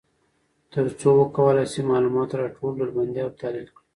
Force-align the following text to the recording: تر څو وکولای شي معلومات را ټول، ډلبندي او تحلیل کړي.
تر 0.73 0.85
څو 0.99 1.09
وکولای 1.21 1.65
شي 1.73 1.81
معلومات 1.91 2.29
را 2.39 2.47
ټول، 2.55 2.71
ډلبندي 2.79 3.19
او 3.25 3.31
تحلیل 3.39 3.67
کړي. 3.75 3.83